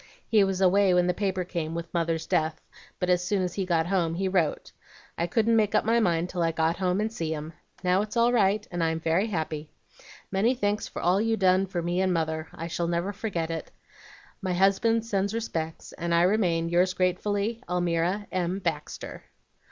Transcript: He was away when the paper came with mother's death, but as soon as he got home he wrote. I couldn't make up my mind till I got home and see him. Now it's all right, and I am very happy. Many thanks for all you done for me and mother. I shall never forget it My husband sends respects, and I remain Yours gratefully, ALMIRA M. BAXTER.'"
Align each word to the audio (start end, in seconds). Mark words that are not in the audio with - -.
He 0.27 0.43
was 0.43 0.61
away 0.61 0.95
when 0.95 1.05
the 1.05 1.13
paper 1.13 1.43
came 1.43 1.75
with 1.75 1.93
mother's 1.93 2.25
death, 2.25 2.59
but 2.99 3.07
as 3.07 3.23
soon 3.23 3.43
as 3.43 3.53
he 3.53 3.67
got 3.67 3.85
home 3.85 4.15
he 4.15 4.27
wrote. 4.27 4.71
I 5.15 5.27
couldn't 5.27 5.55
make 5.55 5.75
up 5.75 5.85
my 5.85 5.99
mind 5.99 6.27
till 6.27 6.41
I 6.41 6.51
got 6.51 6.77
home 6.77 6.99
and 6.99 7.13
see 7.13 7.31
him. 7.31 7.53
Now 7.83 8.01
it's 8.01 8.17
all 8.17 8.33
right, 8.33 8.67
and 8.71 8.83
I 8.83 8.89
am 8.89 8.99
very 8.99 9.27
happy. 9.27 9.69
Many 10.31 10.55
thanks 10.55 10.87
for 10.87 11.03
all 11.03 11.21
you 11.21 11.37
done 11.37 11.67
for 11.67 11.83
me 11.83 12.01
and 12.01 12.11
mother. 12.11 12.47
I 12.51 12.65
shall 12.65 12.87
never 12.87 13.13
forget 13.13 13.51
it 13.51 13.69
My 14.41 14.53
husband 14.53 15.05
sends 15.05 15.35
respects, 15.35 15.91
and 15.93 16.15
I 16.15 16.23
remain 16.23 16.67
Yours 16.69 16.95
gratefully, 16.95 17.61
ALMIRA 17.69 18.25
M. 18.31 18.57
BAXTER.'" 18.57 19.25